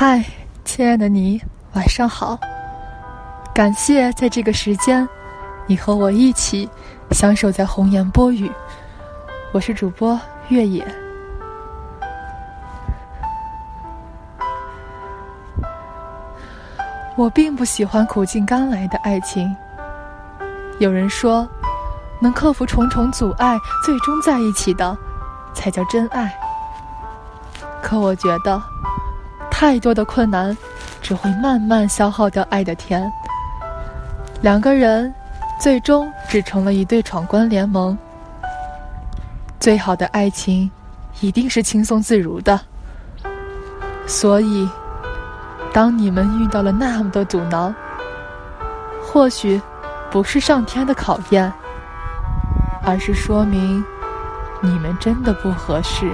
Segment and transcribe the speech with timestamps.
[0.00, 0.24] 嗨，
[0.64, 1.42] 亲爱的你，
[1.72, 2.38] 晚上好。
[3.52, 5.08] 感谢在这个时间，
[5.66, 6.70] 你和我一起
[7.10, 8.48] 相守在红颜波语。
[9.50, 10.16] 我是主播
[10.50, 10.86] 月野。
[17.16, 19.52] 我并不喜欢苦尽甘来的爱情。
[20.78, 21.44] 有人说，
[22.20, 24.96] 能克服重重阻碍，最终在一起的，
[25.52, 26.32] 才叫真爱。
[27.82, 28.62] 可我觉得，
[29.58, 30.56] 太多的困难，
[31.02, 33.12] 只会慢慢消耗掉爱的甜。
[34.40, 35.12] 两个人，
[35.60, 37.98] 最终只成了一对闯关联盟。
[39.58, 40.70] 最好的爱情，
[41.18, 42.60] 一定是轻松自如的。
[44.06, 44.70] 所以，
[45.72, 47.74] 当你们遇到了那么多阻挠，
[49.02, 49.60] 或许
[50.08, 51.52] 不是上天的考验，
[52.84, 53.84] 而是说明
[54.60, 56.08] 你们真的不合适。